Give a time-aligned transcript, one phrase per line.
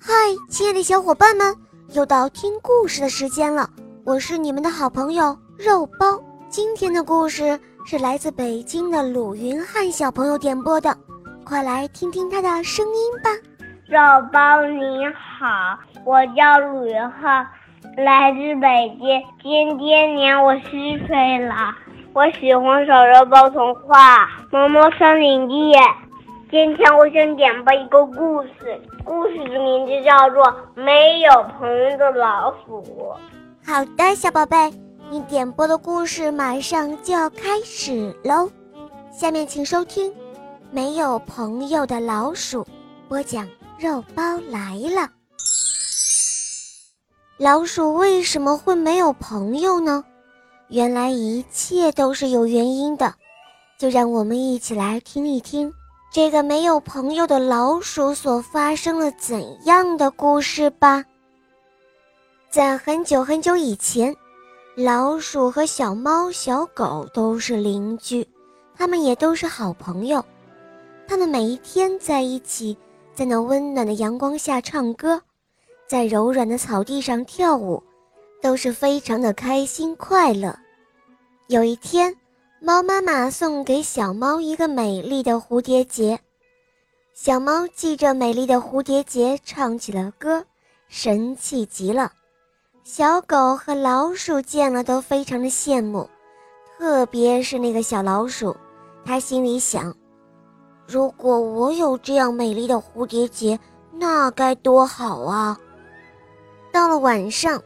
[0.00, 0.12] 嗨，
[0.48, 1.54] 亲爱的小伙伴们，
[1.94, 3.68] 又到听故事的时间了。
[4.04, 6.20] 我是你们的好朋友肉包。
[6.48, 10.96] 今天的故事是来自北京的鲁云汉小朋友点播的，
[11.44, 13.30] 快来听听他的声音吧。
[13.86, 13.98] 肉
[14.32, 17.46] 包你好，我叫鲁云汉，
[17.96, 21.74] 来自北京，今天年我四岁了。
[22.12, 25.54] 我喜欢小肉包童话《萌萌森林记》。
[26.54, 30.40] 今天我想点播一个故事，故事的名字叫做
[30.76, 31.28] 《没有
[31.58, 32.80] 朋友的老鼠》。
[33.66, 34.72] 好的，小宝贝，
[35.10, 38.48] 你点播的故事马上就要开始喽。
[39.10, 40.12] 下面请收听
[40.70, 42.62] 《没有朋友的老鼠》，
[43.08, 45.10] 播讲肉包来了。
[47.36, 50.04] 老鼠为什么会没有朋友呢？
[50.68, 53.12] 原来一切都是有原因的，
[53.76, 55.74] 就让我们一起来听一听。
[56.14, 61.04] 这个没有朋友的老鼠所发生了怎样的故事吧？
[62.48, 64.14] 在很久很久以前，
[64.76, 68.24] 老鼠和小猫、小狗都是邻居，
[68.76, 70.24] 它们也都是好朋友。
[71.08, 72.78] 它们每一天在一起，
[73.12, 75.20] 在那温暖的阳光下唱歌，
[75.88, 77.82] 在柔软的草地上跳舞，
[78.40, 80.56] 都是非常的开心快乐。
[81.48, 82.14] 有一天，
[82.66, 86.18] 猫妈妈送给小猫一个美丽的蝴蝶结，
[87.12, 90.42] 小猫系着美丽的蝴蝶结唱起了歌，
[90.88, 92.10] 神气极了。
[92.82, 96.08] 小狗和老鼠见了都非常的羡慕，
[96.78, 98.56] 特别是那个小老鼠，
[99.04, 99.94] 它心里想：
[100.86, 103.60] 如果我有这样美丽的蝴蝶结，
[103.92, 105.60] 那该多好啊！
[106.72, 107.62] 到了晚上。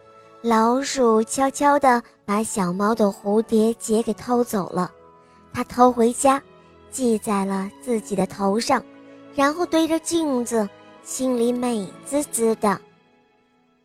[0.49, 4.91] 老鼠悄悄地把小猫的蝴蝶结给偷走了，
[5.53, 6.43] 它偷回家，
[6.91, 8.83] 系在了自己的头上，
[9.35, 10.67] 然后对着镜子，
[11.03, 12.81] 心里美滋滋的。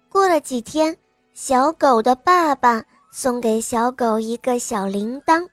[0.08, 0.96] 过了几天，
[1.34, 5.46] 小狗的爸爸送给小狗一个小铃铛，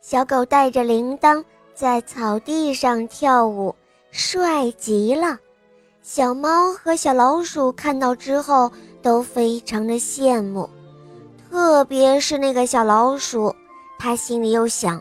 [0.00, 3.74] 小狗带着铃铛在草地上跳舞，
[4.10, 5.38] 帅极了。
[6.04, 8.70] 小猫和小老鼠看到之后。
[9.04, 10.66] 都非常的羡慕，
[11.50, 13.54] 特别是那个小老鼠，
[13.98, 14.98] 他心里又想：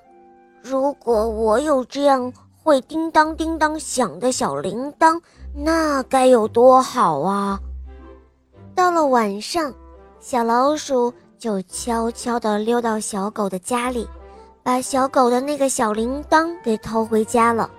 [0.61, 5.17] 如果我有这样会叮当叮当响的小铃铛，
[5.55, 7.57] 那该有多好啊！
[8.75, 9.73] 到了晚上，
[10.19, 14.05] 小老鼠就悄悄地溜到小狗的家里，
[14.63, 17.69] 把小狗的那个小铃铛给偷回家了，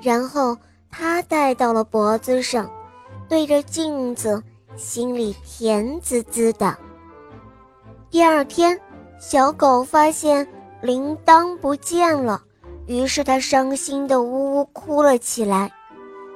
[0.00, 0.56] 然后
[0.90, 2.70] 他戴到了脖子上，
[3.28, 4.42] 对着镜子。
[4.76, 6.78] 心里甜滋滋的。
[8.10, 8.80] 第二天，
[9.18, 10.46] 小狗发现
[10.82, 12.40] 铃铛不见了，
[12.86, 15.72] 于是它伤心的呜呜哭了起来。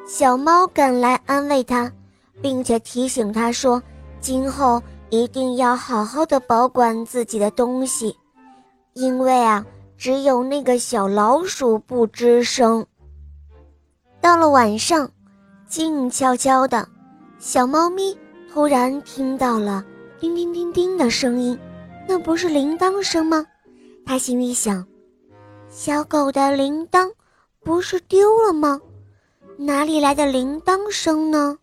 [0.09, 1.93] 小猫赶来安慰它，
[2.41, 3.81] 并且提醒它说
[4.19, 8.17] ：“今后一定要好好的保管自己的东西，
[8.95, 9.65] 因为啊，
[9.97, 12.85] 只有那个小老鼠不吱声。”
[14.23, 15.11] 到了晚上，
[15.69, 16.89] 静悄悄的，
[17.41, 18.17] 小猫咪。
[18.53, 19.83] 突然听到了
[20.21, 21.59] 叮叮叮叮的声音，
[22.07, 23.45] 那不是铃铛声吗？
[24.07, 24.87] 它心里想：
[25.69, 27.11] 小狗的铃铛
[27.65, 28.81] 不是丢了吗？
[29.57, 31.59] 哪里来的铃铛声呢？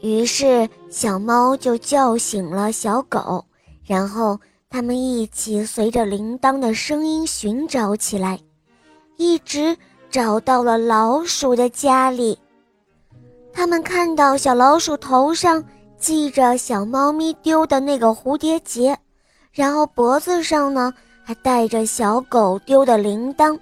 [0.00, 3.44] 于是小猫就叫醒了小狗，
[3.84, 8.40] 然后他们一起随着铃铛的声音寻找起来，
[9.16, 9.76] 一直
[10.14, 12.38] 找到了老鼠的家里。
[13.52, 15.64] 他们看到小老鼠头上
[15.98, 18.96] 系着小猫咪丢的那个蝴蝶结，
[19.50, 20.94] 然后脖子上呢
[21.24, 23.58] 还带着小狗丢的铃铛，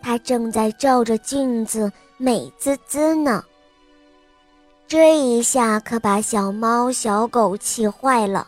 [0.00, 3.42] 它正在照着镜子美滋滋呢。
[4.86, 8.46] 这一下可把小猫、小狗气坏了，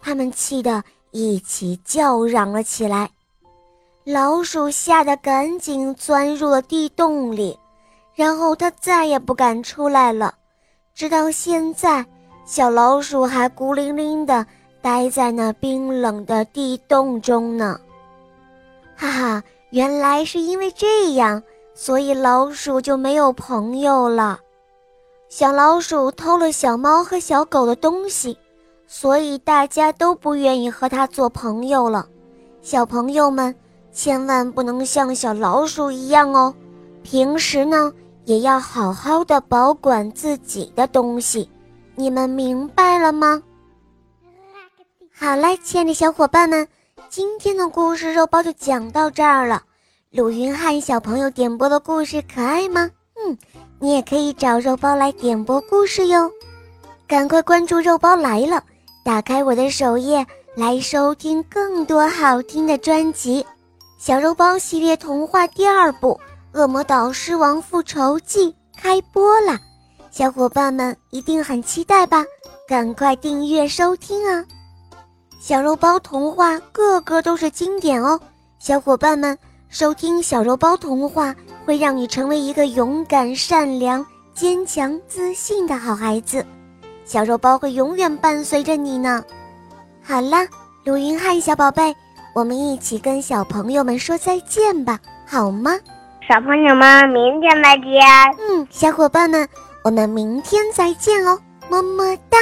[0.00, 0.82] 他们气得
[1.12, 3.08] 一起叫嚷了起来。
[4.10, 7.58] 老鼠吓得赶紧钻入了地洞里。
[8.14, 10.32] 然后它再也不敢出来了，
[10.94, 12.06] 直到现在，
[12.46, 14.46] 小老鼠还孤零零地
[14.80, 17.78] 待在那冰冷的地洞中呢。
[18.96, 21.42] 哈哈，原来是因为这样，
[21.74, 24.40] 所以老鼠就没有朋友了。
[25.28, 28.38] 小老鼠偷了小猫和小狗的东西，
[28.86, 32.08] 所以大家都不愿意和它做朋友了。
[32.62, 33.54] 小朋友们，
[33.98, 36.54] 千万不能像小老鼠一样哦，
[37.02, 37.92] 平时呢。
[38.26, 41.48] 也要好好的保管自己的东西，
[41.94, 43.42] 你们明白了吗？
[45.10, 46.68] 好了，亲爱的小伙伴们，
[47.08, 49.62] 今天的故事肉包就讲到这儿了。
[50.10, 52.90] 鲁云汉小朋友点播的故事可爱吗？
[53.16, 53.38] 嗯，
[53.80, 56.30] 你也可以找肉包来点播故事哟。
[57.06, 58.62] 赶快关注“肉包来了”，
[59.02, 63.46] 打开我的首页来收听更多好听的专辑。
[63.98, 66.18] 小肉包系列童话第二部
[66.58, 69.58] 《恶魔岛狮王复仇记》开播啦，
[70.12, 72.24] 小伙伴们一定很期待吧？
[72.68, 74.44] 赶快订阅收听啊！
[75.40, 78.20] 小肉包童话个个都是经典哦，
[78.60, 79.36] 小伙伴们
[79.68, 81.34] 收听小肉包童话
[81.66, 86.46] 会让你成为一个勇敢、善良、坚强、自信的好孩子。
[87.04, 89.24] 小肉包会永远伴随着你呢。
[90.04, 90.46] 好了，
[90.84, 91.92] 鲁云汉小宝贝，
[92.38, 95.72] 我们一起跟小朋友们说再见吧，好吗？
[96.28, 98.00] 小朋友们，明天再见。
[98.38, 99.48] 嗯，小伙伴们，
[99.82, 101.36] 我们明天再见哦，
[101.68, 102.38] 么么哒。